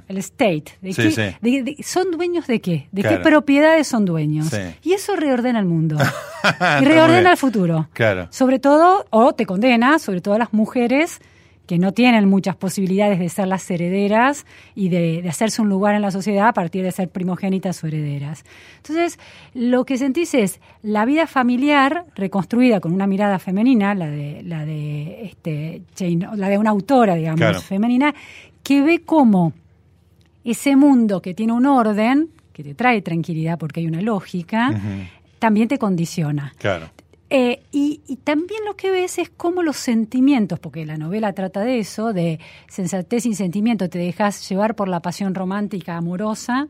[0.08, 0.65] El state.
[0.81, 1.21] De Sí, qué- sí.
[1.41, 2.88] de- de- ¿Son dueños de qué?
[2.91, 3.17] ¿De Claro.
[3.17, 4.47] qué propiedades son dueños?
[4.47, 4.58] Sí.
[4.84, 5.97] Y eso reordena el mundo.
[6.81, 7.88] Y reordena el futuro.
[7.93, 8.27] Claro.
[8.31, 11.19] Sobre todo, o te condena, sobre todo a las mujeres
[11.67, 15.95] que no tienen muchas posibilidades de ser las herederas y de, de hacerse un lugar
[15.95, 18.45] en la sociedad a partir de ser primogénitas o herederas.
[18.78, 19.17] Entonces,
[19.54, 24.65] lo que sentís es la vida familiar reconstruida con una mirada femenina, la de, la
[24.65, 25.82] de, este,
[26.36, 27.62] la de una autora, digamos, Claro.
[27.62, 28.13] femenina,
[28.63, 29.54] que ve cómo
[30.43, 34.80] ese mundo que tiene un orden, que te trae tranquilidad porque hay una lógica,
[35.39, 36.54] también te condiciona.
[36.58, 36.89] Claro.
[37.29, 41.61] Eh, y, y también lo que ves es cómo los sentimientos, porque la novela trata
[41.61, 46.67] de eso, de sensatez sin sentimiento, te dejas llevar por la pasión romántica, amorosa,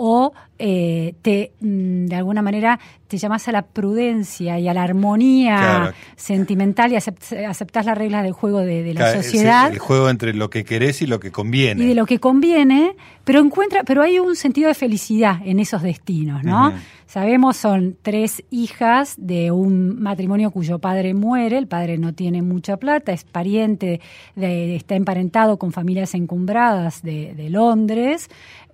[0.00, 4.82] o eh, te, mm, de alguna manera, te llamas a la prudencia y a la
[4.82, 5.92] armonía Claro.
[6.16, 10.10] sentimental y acept- aceptás las reglas del juego de, de la Claro, sociedad el juego
[10.10, 11.84] entre lo que querés y lo que conviene.
[11.84, 12.92] y de lo que conviene,
[13.24, 16.72] pero encuentra, pero hay un sentido de felicidad en esos destinos, ¿no?
[17.06, 22.76] Sabemos son tres hijas de un matrimonio cuyo padre muere, el padre no tiene mucha
[22.76, 24.00] plata, es pariente,
[24.36, 28.28] de, está emparentado con familias encumbradas de, de Londres,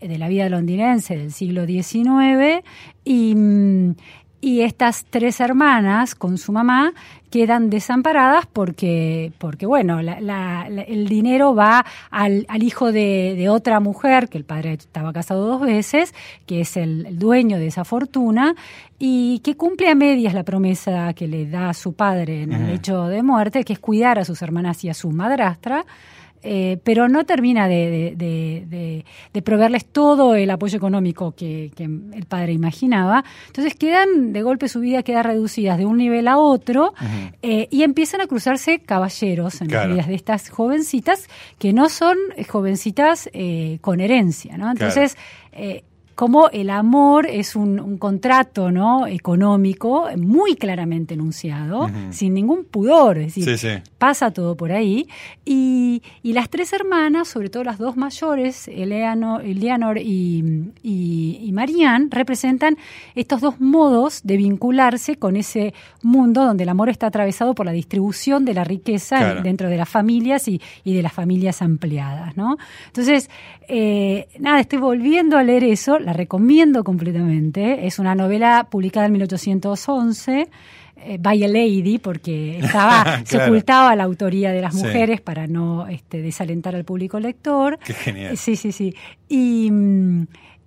[0.08, 2.62] de la vida londinense del siglo XIX,
[3.04, 3.94] y, mm,
[4.40, 6.92] y estas tres hermanas con su mamá
[7.30, 13.34] quedan desamparadas porque, porque bueno, la- la- la- el dinero va al, al hijo de,
[13.38, 16.14] de otra mujer, que el padre estaba casado dos veces,
[16.46, 18.54] que es el, el dueño de esa fortuna,
[18.98, 22.70] y que cumple a medias la promesa que le da a su padre en el
[22.70, 25.86] hecho de muerte, que es cuidar a sus hermanas y a su madrastra.
[26.44, 31.72] Eh, pero no termina de, de- de- de- de proveerles todo el apoyo económico que,
[31.74, 33.24] que el padre imaginaba.
[33.46, 36.92] Entonces quedan, de golpe su vida queda reducida de un nivel a otro
[37.42, 39.88] eh, y empiezan a cruzarse caballeros en Claro.
[39.88, 41.28] las vidas de estas jovencitas
[41.58, 44.70] que no son eh, jovencitas eh, con herencia, ¿no?
[44.70, 45.16] Entonces,
[46.14, 53.18] como el amor es un, un contrato no económico muy claramente enunciado, sin ningún pudor,
[53.18, 53.82] es decir, Sí, sí.
[53.98, 55.08] pasa todo por ahí.
[55.44, 61.52] Y, y las tres hermanas, sobre todo las dos mayores, Eleanor, Eleanor y, y, y
[61.52, 62.76] Marianne, representan
[63.14, 67.72] estos dos modos de vincularse con ese mundo donde el amor está atravesado por la
[67.72, 69.42] distribución de la riqueza Claro.
[69.42, 72.36] dentro de las familias y, y de las familias ampliadas.
[72.36, 72.56] ¿no?
[72.86, 73.28] Entonces,
[73.68, 77.86] eh, nada, estoy volviendo a leer eso, la recomiendo completamente.
[77.86, 80.48] Es una novela publicada en 1811
[80.96, 83.52] eh, by a lady, porque estaba, se Claro.
[83.52, 84.84] ocultaba la autoría de las Sí.
[84.84, 87.78] mujeres para no este, desalentar al público lector.
[87.84, 88.36] Qué genial.
[88.36, 88.94] Sí, sí, sí.
[89.28, 90.26] Y, mm,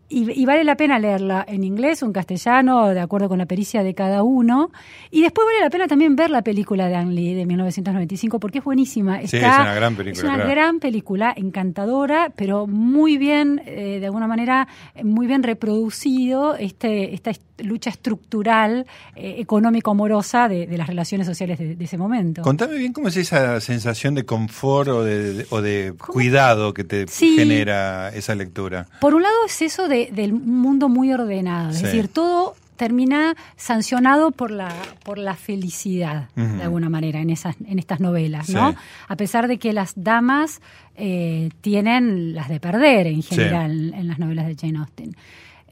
[0.09, 3.45] y, y vale la pena leerla en inglés o en castellano, de acuerdo con la
[3.45, 4.71] pericia de cada uno.
[5.11, 8.59] Y después vale la pena también ver la película de Ang Lee de 1995, porque
[8.59, 9.19] es buenísima.
[9.25, 10.49] Sí, es una gran película, Es una claro.
[10.49, 14.67] gran película, encantadora, pero muy bien, eh, de alguna manera,
[15.03, 21.57] muy bien reproducido este, esta est- lucha estructural, eh, económico-amorosa de, de las relaciones sociales
[21.57, 22.41] de, de ese momento.
[22.43, 27.07] Contame bien cómo es esa sensación de confort o de, o de cuidado que te
[27.07, 27.35] Sí.
[27.35, 28.87] genera esa lectura.
[29.01, 31.83] Por un lado es eso de, del mundo muy ordenado, es Sí.
[31.85, 34.71] decir, todo termina sancionado por la
[35.03, 38.71] por la felicidad de alguna manera en esas en estas novelas, ¿no?
[38.71, 38.77] Sí.
[39.07, 40.61] A pesar de que las damas
[40.95, 43.29] eh, tienen las de perder en Sí.
[43.35, 45.15] general en las novelas de Jane Austen.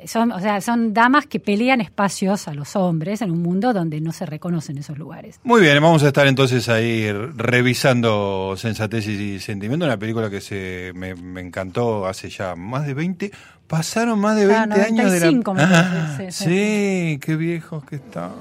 [0.07, 4.01] Son, o sea, son damas que pelean espacios a los hombres en un mundo donde
[4.01, 5.39] no se reconocen esos lugares.
[5.43, 10.91] Muy bien, vamos a estar entonces ahí revisando Sensatez y Sentimiento, una película que se
[10.95, 13.31] me, me encantó hace ya más de 20,
[13.67, 15.25] pasaron más de 20 Ah, años de la...
[15.31, 18.31] 95 Ah, sí, qué viejos que están.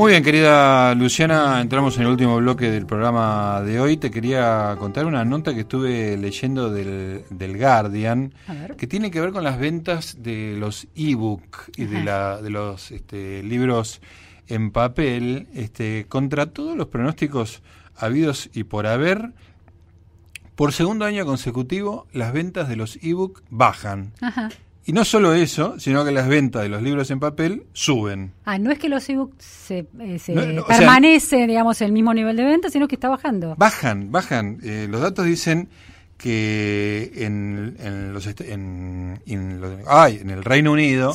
[0.00, 3.98] Muy bien, querida Luciana, entramos en el último bloque del programa de hoy.
[3.98, 8.32] Te quería contar una nota que estuve leyendo del, del Guardian,
[8.78, 12.92] que tiene que ver con las ventas de los ebook y de, la, de los
[12.92, 14.00] este, libros
[14.48, 17.60] en papel, este, contra todos los pronósticos
[17.94, 19.32] habidos y por haber.
[20.56, 24.14] Por segundo año consecutivo, las ventas de los ebook bajan.
[24.22, 24.48] Ajá.
[24.90, 28.32] Y no solo eso, sino que las ventas de los libros en papel suben.
[28.44, 32.70] Ah, no es que los ebooks se, eh, permanecen, digamos, el mismo nivel de venta,
[32.70, 33.54] sino que está bajando.
[33.56, 34.58] Bajan, bajan.
[34.64, 35.68] Eh, los datos dicen
[36.18, 41.14] que en, en los en, en, el Reino Unido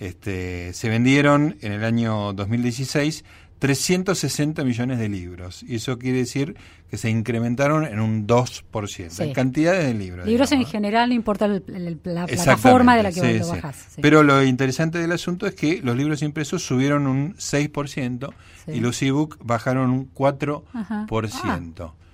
[0.00, 3.24] este, se vendieron en el año 2016
[3.62, 5.62] 360 millones de libros.
[5.62, 6.56] Y eso quiere decir
[6.90, 9.20] que se incrementaron en un 2%.
[9.22, 10.26] En cantidades de libros.
[10.26, 13.86] Libros en general, no importa la plataforma de la que vos lo bajás.
[14.00, 18.32] Pero lo interesante del asunto es que los libros impresos subieron un 6%
[18.66, 20.64] y los ebook bajaron un 4%.
[20.74, 21.06] Ah,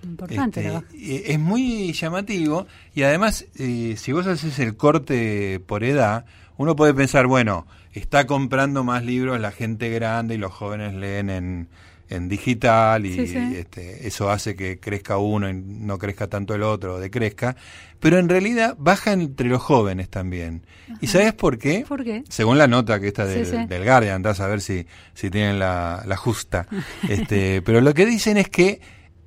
[0.02, 0.66] importante.
[0.66, 6.26] Este, es muy llamativo y además, eh, si vos haces el corte por edad,
[6.58, 7.66] uno puede pensar, bueno,
[7.98, 11.68] está comprando más libros la gente grande y los jóvenes leen en,
[12.08, 16.98] en digital y, Este, eso hace que crezca uno y no crezca tanto el otro,
[16.98, 17.56] decrezca,
[18.00, 20.62] pero en realidad baja entre los jóvenes también.
[21.00, 21.84] ¿Y sabes por qué?
[21.86, 22.24] ¿Por qué?
[22.28, 26.02] Según la nota que está del, del Guardian, andás a ver si, si tienen la,
[26.06, 26.66] la justa.
[27.08, 28.80] este, pero lo que dicen es que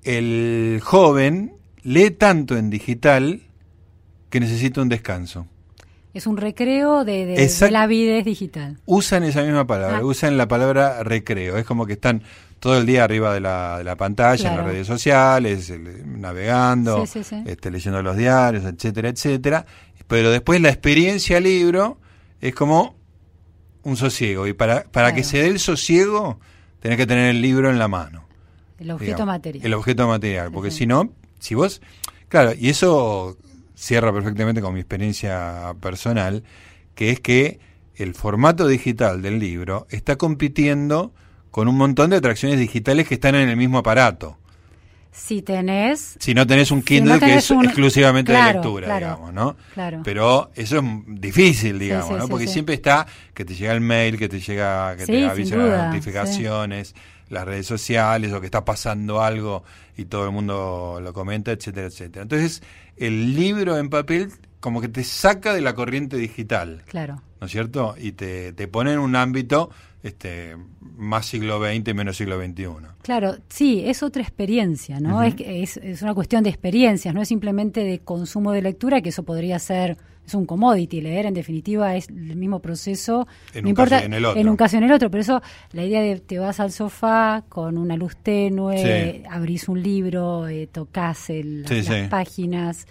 [0.04, 1.54] el joven
[1.84, 3.42] lee tanto en digital
[4.30, 5.48] que necesita un descanso.
[6.14, 8.78] Es un recreo de, de, la vida digital.
[8.86, 10.06] Usan esa misma palabra, ah.
[10.06, 11.58] usan la palabra recreo.
[11.58, 12.24] Es como que están
[12.60, 15.74] todo el día arriba de la, de la pantalla, en las redes sociales,
[16.06, 17.06] navegando,
[17.46, 19.66] Este, leyendo los diarios, etcétera, etcétera.
[20.08, 21.98] Pero después la experiencia libro
[22.42, 22.96] es como
[23.84, 24.48] un sosiego.
[24.48, 26.40] Y para, para que se dé el sosiego,
[26.82, 28.28] tenés que tener el libro en la mano.
[28.80, 29.66] El objeto material.
[29.66, 30.52] El objeto material.
[30.52, 31.82] Porque si no, si vos.
[32.28, 33.38] Claro, y eso
[33.82, 36.44] cierra perfectamente con mi experiencia personal,
[36.94, 37.60] que es que
[37.96, 41.14] el formato digital del libro está compitiendo
[41.50, 44.38] con un montón de atracciones digitales que están en el mismo aparato.
[45.12, 46.16] Si tenés...
[46.20, 49.58] Si no tenés un Kindle que es exclusivamente de lectura, digamos, ¿no?
[49.74, 50.02] Claro.
[50.04, 52.28] Pero eso es difícil, digamos, ¿no?
[52.28, 55.88] Porque siempre está que te llega el mail, que te llega, que te avisa las
[55.88, 56.94] notificaciones,
[57.32, 59.64] las redes sociales, o que está pasando algo
[59.98, 62.24] y todo el mundo lo comenta, etcétera, etcétera.
[62.24, 62.62] Entonces,
[62.98, 66.84] el libro en papel como que te saca de la corriente digital.
[66.88, 67.22] Claro.
[67.42, 67.96] ¿No es cierto?
[68.00, 69.72] Y te, te pone en un ámbito
[70.04, 70.56] este,
[70.96, 72.66] más siglo XX, menos siglo XXI.
[73.02, 75.24] Claro, sí, es otra experiencia, ¿no?
[75.24, 79.10] es, es, es, una cuestión de experiencias, no es simplemente de consumo de lectura, que
[79.10, 83.68] eso podría ser, es un commodity, leer en definitiva es el mismo proceso, en no
[83.68, 84.42] un importa, caso en el otro.
[84.42, 87.44] en un caso en el otro, pero eso, la idea de te vas al sofá
[87.50, 92.86] con una luz tenue, abrís un libro, eh, tocas el, las páginas,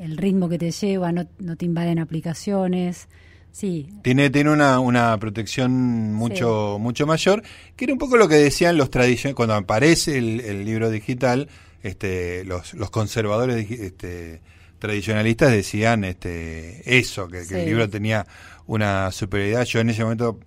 [0.00, 3.08] el ritmo que te lleva, no, no te invaden aplicaciones.
[3.52, 3.88] Sí.
[4.02, 7.42] Tiene, tiene una, una protección mucho, mucho mayor,
[7.76, 11.48] que era un poco lo que decían los tradicionales, cuando aparece el, libro digital,
[11.82, 14.40] este, los, los conservadores este,
[14.78, 18.26] tradicionalistas decían este, eso, que, que el libro tenía
[18.66, 19.64] una superioridad.
[19.64, 20.40] Yo en ese momento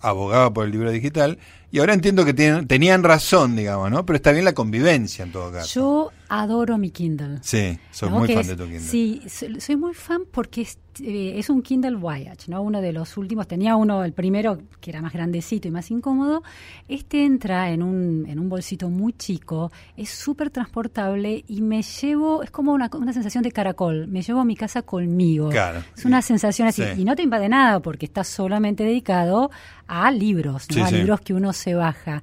[0.00, 1.38] abogaba por el libro digital
[1.70, 4.06] y ahora entiendo que tienen, tenían razón, digamos, ¿no?
[4.06, 5.68] Pero está bien la convivencia en todo caso.
[5.74, 7.38] Yo adoro mi Kindle.
[7.42, 8.80] Sí, soy muy fan de tu Kindle.
[8.80, 9.22] Sí,
[9.58, 12.62] soy muy fan porque es, eh, es, un Kindle Voyage, ¿no?
[12.62, 16.42] Uno de los últimos, tenía uno, el primero, que era más grandecito y más incómodo.
[16.86, 22.42] Este entra en un, en un bolsito muy chico, es súper transportable y me llevo,
[22.42, 25.48] es como una, una, sensación de caracol, me llevo a mi casa conmigo.
[25.48, 25.82] Claro.
[25.96, 26.82] Es una sensación así.
[26.96, 29.50] Y no te invade nada porque está solamente dedicado
[29.86, 30.84] a libros, ¿no?
[30.84, 32.22] a libros que uno se baja.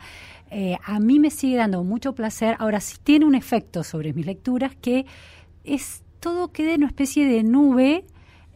[0.52, 2.56] Eh, a mí me sigue dando mucho placer.
[2.60, 5.06] Ahora sí tiene un efecto sobre mis lecturas que
[5.64, 8.06] es todo queda en una especie de nube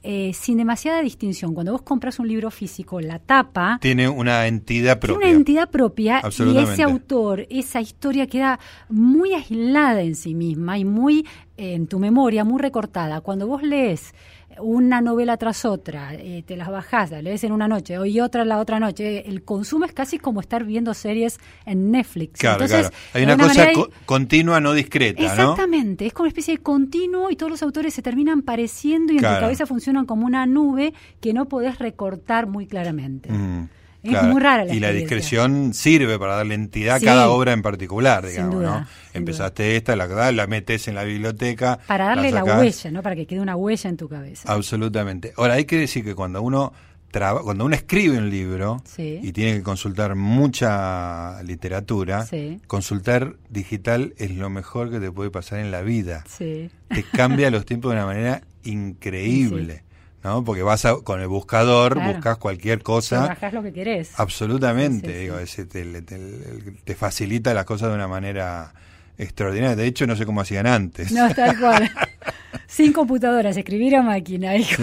[0.01, 1.53] eh, sin demasiada distinción.
[1.53, 3.79] Cuando vos compras un libro físico, la tapa...
[3.81, 5.17] Tiene una entidad propia.
[5.17, 10.77] Tiene una entidad propia y ese autor, esa historia queda muy aislada en sí misma
[10.77, 13.19] y muy en tu memoria, muy recortada.
[13.19, 14.13] Cuando vos lees
[14.59, 18.45] una novela tras otra, eh, te las bajás, la lees en una noche y otra
[18.45, 22.39] la otra noche, el consumo es casi como estar viendo series en Netflix.
[22.39, 22.89] Claro, claro.
[23.13, 23.67] Hay una, cosa
[24.05, 28.01] continua, no discreta, Exactamente, es como una especie de continuo y todos los autores se
[28.01, 32.67] terminan pareciendo y en tu cabeza funcionan como una nube que no podés recortar muy
[32.67, 33.31] claramente.
[33.31, 33.69] Mm.
[34.03, 37.61] Es muy rara la Y la discreción sirve para darle entidad a cada obra en
[37.61, 38.87] particular, digamos, ¿no?
[39.13, 41.79] Empezaste esta, la, la metes en la biblioteca.
[41.87, 43.01] Para darle la, huella, ¿no?
[43.01, 44.51] Para que quede una huella en tu cabeza.
[44.51, 45.33] Absolutamente.
[45.35, 46.71] Ahora, hay que decir que cuando uno
[47.11, 49.19] cuando uno escribe un libro Sí.
[49.23, 52.61] y tiene que consultar mucha literatura, Sí.
[52.67, 56.23] consultar digital es lo mejor que te puede pasar en la vida.
[56.27, 56.69] Sí.
[56.87, 59.83] Te cambia los tiempos de una manera increíble,
[60.23, 60.43] ¿no?
[60.43, 62.13] Porque vas a- con el buscador, Claro.
[62.13, 63.27] buscas cualquier cosa.
[63.27, 64.11] bajás lo que querés.
[64.19, 68.73] Absolutamente, Sí, sí, digo, ese te, te- te facilita las cosas de una manera
[69.17, 69.75] extraordinaria.
[69.75, 71.11] De hecho, no sé cómo hacían antes.
[71.11, 71.89] No, tal cual.
[72.67, 74.53] Sin computadoras, escribir a máquina.
[74.57, 74.75] Sí.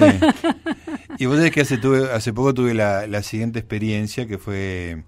[1.19, 5.05] Y vos sabés que hace, tuve, hace poco tuve la, la siguiente experiencia que fue,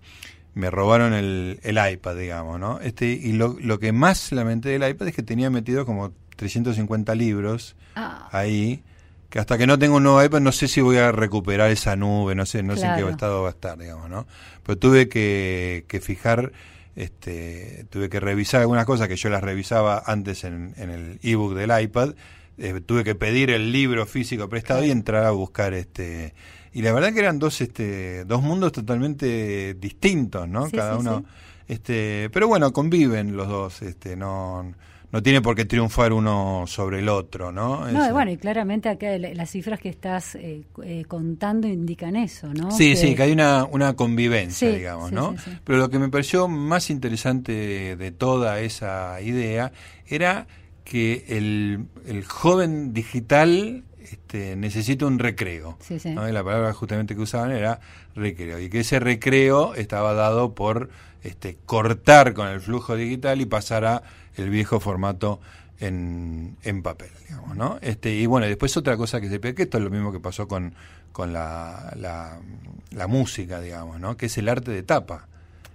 [0.55, 2.81] me robaron el, el iPad, digamos, ¿no?
[2.81, 7.15] Este, y lo, lo que más lamenté del iPad es que tenía metido como 350
[7.15, 8.83] libros Ah, ahí,
[9.31, 11.97] que hasta que no tengo un nuevo iPad no sé si voy a recuperar esa
[11.97, 14.27] nube, no sé, no sé en qué estado va a estar, digamos, ¿no?
[14.63, 16.53] Pero tuve que, que fijar,
[16.97, 21.55] este, tuve que revisar algunas cosas que yo las revisaba antes en, en el ebook
[21.55, 22.15] del iPad,
[22.57, 26.35] eh, tuve que pedir el libro físico prestado y entrar a buscar este
[26.73, 30.67] y la verdad que eran dos este dos mundos totalmente distintos, ¿no?
[30.67, 31.25] Sí, Cada sí, uno sí.
[31.69, 34.75] este, pero bueno, conviven los dos, este no
[35.11, 37.91] no tiene por qué triunfar uno sobre el otro, ¿no?
[37.91, 42.71] No, bueno, y claramente acá las cifras que estás eh, eh, contando indican eso, ¿no?
[42.71, 45.35] Sí, sí, que hay una, una convivencia, Sí, digamos, sí, ¿no?
[45.39, 45.51] sí.
[45.65, 49.73] Pero lo que me pareció más interesante de toda esa idea
[50.07, 50.47] era
[50.85, 55.77] que el, el joven digital este, necesita un recreo.
[55.81, 56.11] Sí, sí.
[56.11, 56.29] ¿no?
[56.29, 57.81] Y la palabra justamente que usaban era
[58.15, 58.59] recreo.
[58.59, 60.91] Y que ese recreo estaba dado por
[61.23, 64.03] este, cortar con el flujo digital y pasar a
[64.39, 65.41] el viejo formato
[65.81, 67.79] en, en papel, digamos, ¿no?
[67.83, 70.21] Este, y bueno, después otra cosa que se ve, que esto es lo mismo que
[70.21, 70.75] pasó con,
[71.13, 72.39] con la, la,
[72.91, 74.17] la música, digamos, ¿no?
[74.17, 75.27] Que es el arte de tapa.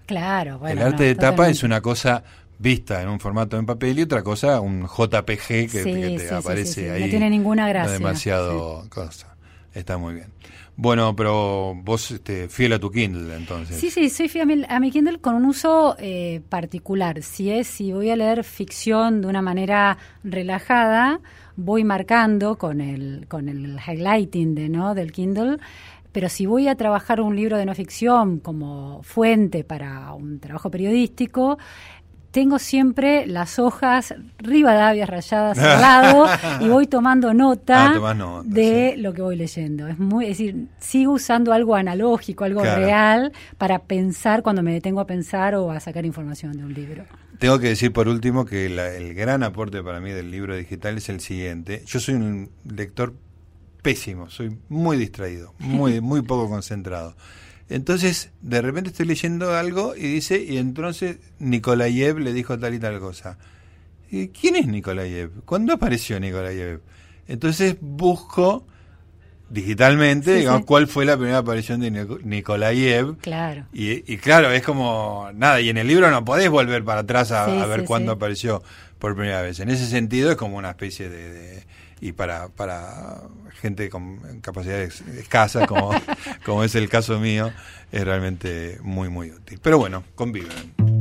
[0.05, 0.81] Claro, bueno.
[0.81, 2.23] el arte no, de tapa es una cosa
[2.59, 6.17] vista en un formato en papel y otra cosa un JPG que, Sí, que sí,
[6.17, 6.87] te sí, aparece sí, sí.
[6.87, 7.09] No ahí.
[7.09, 9.32] tiene ninguna no gracia, demasiado cosa.
[9.73, 10.27] Está muy bien.
[10.75, 13.79] Bueno, pero vos este, fiel a tu Kindle entonces.
[13.79, 17.21] Sí, sí, soy fiel a mi, Kindle con un uso eh, particular.
[17.21, 21.19] Si es, si voy a leer ficción de una manera relajada,
[21.55, 24.95] voy marcando con el, con el highlighting de, ¿no?
[24.95, 25.57] del Kindle.
[26.11, 30.69] Pero si voy a trabajar un libro de no ficción como fuente para un trabajo
[30.69, 31.57] periodístico,
[32.33, 36.25] tengo siempre las hojas Rivadavia rayadas al lado
[36.59, 39.87] y voy tomando nota Ah, nota, de lo que voy leyendo.
[39.87, 42.81] Es muy, es decir, sigo usando algo analógico, algo Claro.
[42.81, 47.05] real para pensar cuando me detengo a pensar o a sacar información de un libro.
[47.37, 50.97] Tengo que decir por último que la- el gran aporte para mí del libro digital
[50.97, 51.83] es el siguiente.
[51.85, 53.13] Yo soy un lector
[53.83, 57.15] pésimo, soy muy distraído, muy, muy poco concentrado.
[57.69, 62.79] Entonces, de repente estoy leyendo algo y dice, y entonces Nikolayev le dijo tal y
[62.79, 63.37] tal cosa.
[64.11, 65.41] ¿Y ¿Quién es Nikolayev?
[65.45, 66.81] ¿Cuándo apareció Nikolayev?
[67.27, 68.67] Entonces busco
[69.49, 70.65] digitalmente, Sí, digamos, sí.
[70.65, 73.17] cuál fue la primera aparición de Nik- Nikolayev.
[73.17, 73.65] Claro.
[73.73, 77.31] Y, y claro, es como nada, y en el libro no podés volver para atrás
[77.31, 78.63] a, Sí, a ver cuándo apareció
[78.99, 79.59] por primera vez.
[79.59, 81.31] En ese sentido es como una especie de...
[81.33, 81.63] de-
[82.03, 83.21] y para, para
[83.61, 85.91] gente con capacidades escasas, como,
[86.45, 87.49] como es el caso mío,
[87.93, 89.57] es realmente muy, muy útil.
[89.63, 90.92] Pero bueno, conviven.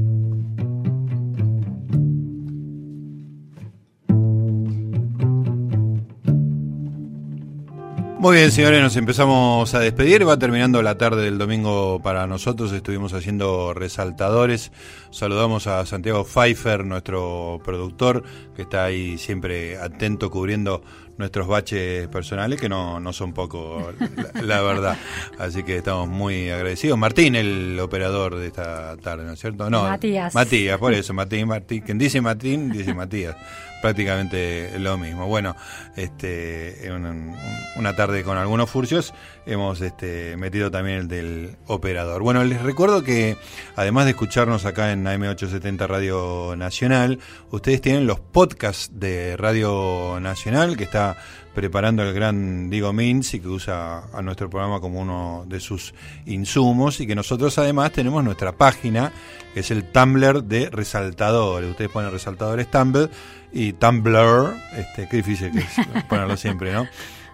[8.23, 10.25] Muy bien, señores, nos empezamos a despedir.
[10.29, 12.71] Va terminando la tarde del domingo para nosotros.
[12.71, 14.71] Estuvimos haciendo resaltadores.
[15.11, 18.23] Saludamos a Santiago Pfeiffer, nuestro productor,
[18.55, 20.85] que está ahí siempre atento cubriendo
[21.19, 23.95] nuestros baches personales, que no, no son pocos,
[24.35, 24.97] la, la verdad.
[25.39, 26.99] Así que estamos muy agradecidos.
[26.99, 29.69] Martín, el operador de esta tarde, ¿no es cierto?
[29.71, 30.35] No, Matías.
[30.35, 31.83] Matías, por eso, Martín, Martín.
[31.83, 33.37] Quien dice Martín, dice Matías
[33.83, 35.27] prácticamente lo mismo.
[35.27, 35.57] Bueno,
[35.97, 37.35] este, un-
[37.77, 39.13] una tarde con algunos furcios
[39.47, 42.23] hemos este, metido también el del operador.
[42.23, 43.37] Bueno, les recuerdo que
[43.77, 47.19] además de escucharnos acá en AM870 Radio Nacional,
[47.51, 51.17] ustedes tienen los podcasts de Radio Nacional que está
[51.55, 55.93] preparando el gran Diego Mins y que usa a nuestro programa como uno de sus
[56.25, 59.13] insumos y que nosotros además tenemos nuestra página
[59.53, 61.71] que es el Tumblr de Resaltadores.
[61.71, 63.11] Ustedes ponen Resaltadores Tumblr
[63.53, 66.87] y Tumblr, este, qué difícil que es ponerlo siempre, ¿no?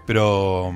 [0.04, 0.72] Pero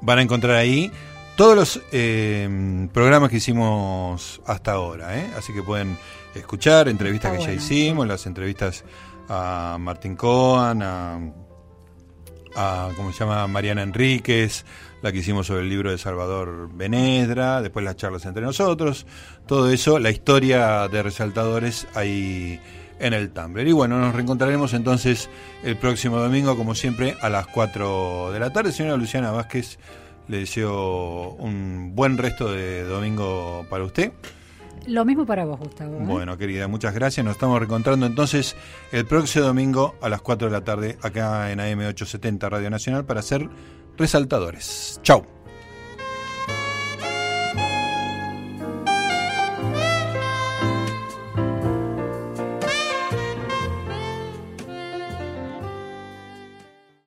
[0.00, 0.90] van a encontrar ahí
[1.36, 5.30] todos los eh, programas que hicimos hasta ahora, ¿eh?
[5.36, 5.98] Así que pueden
[6.34, 8.84] escuchar entrevistas Está que ya hicimos, las entrevistas
[9.28, 11.18] a Martín Cohen, a
[12.54, 13.46] a, ¿cómo se llama?
[13.46, 14.64] Mariana Enríquez,
[15.02, 19.06] la que hicimos sobre el libro de Salvador Benedra, después las charlas entre nosotros,
[19.46, 22.60] todo eso, la historia de resaltadores ahí
[23.04, 23.68] en el Tumblr.
[23.68, 25.28] Y bueno, nos reencontraremos entonces
[25.62, 28.72] el próximo domingo, como siempre, a las 4 de la tarde.
[28.72, 29.78] Señora Luciana Vázquez,
[30.26, 34.12] Le deseo un buen resto de domingo para usted.
[34.86, 35.96] Lo mismo para vos, Gustavo.
[35.98, 36.04] ¿eh?
[36.04, 37.24] Bueno, querida, muchas gracias.
[37.24, 38.56] Nos estamos reencontrando entonces
[38.90, 43.20] el próximo domingo a las 4 de la tarde acá en AM870 Radio Nacional para
[43.20, 43.48] hacer
[43.98, 44.98] resaltadores.
[45.02, 45.26] Chau.